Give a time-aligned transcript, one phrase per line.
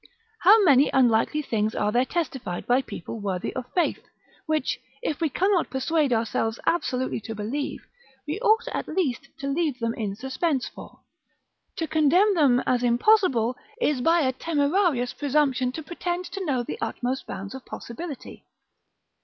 [0.39, 4.03] How many unlikely things are there testified by people worthy of faith,
[4.47, 7.85] which, if we cannot persuade ourselves absolutely to believe,
[8.25, 11.01] we ought at least to leave them in suspense; for,
[11.75, 16.79] to condemn them as impossible, is by a temerarious presumption to pretend to know the
[16.81, 18.43] utmost bounds of possibility.